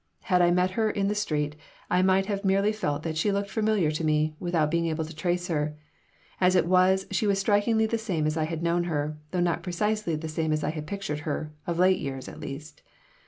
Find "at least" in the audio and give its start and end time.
12.27-12.81